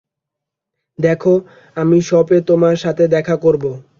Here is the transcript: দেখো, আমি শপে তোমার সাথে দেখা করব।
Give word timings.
দেখো, 0.99 1.33
আমি 1.77 1.97
শপে 2.01 2.37
তোমার 2.41 2.75
সাথে 2.75 3.03
দেখা 3.07 3.35
করব। 3.35 3.63